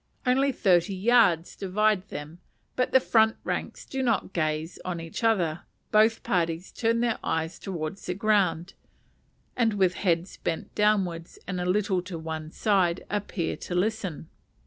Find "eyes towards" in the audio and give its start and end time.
7.23-8.07